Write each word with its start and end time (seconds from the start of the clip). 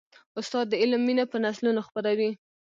استاد 0.39 0.65
د 0.69 0.73
علم 0.81 1.01
مینه 1.07 1.25
په 1.31 1.37
نسلونو 1.45 1.81
خپروي. 1.87 2.31